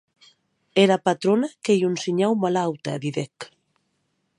Era 0.83 0.97
patrona 1.09 1.47
qu’ei 1.63 1.81
un 1.89 1.95
shinhau 2.01 2.33
malauta, 2.43 2.91
didec. 3.03 3.35